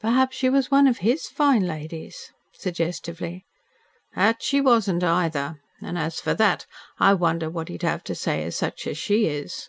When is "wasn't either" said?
4.60-5.60